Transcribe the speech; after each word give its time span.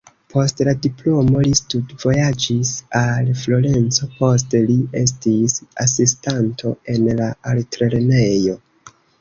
Post 0.33 0.61
la 0.67 0.71
diplomo 0.85 1.41
li 1.47 1.51
studvojaĝis 1.59 2.71
al 3.01 3.29
Florenco, 3.43 4.09
poste 4.15 4.63
li 4.71 4.79
estis 5.05 5.59
asistanto 5.87 6.75
en 6.95 7.09
la 7.21 7.31
altlernejo. 7.53 8.59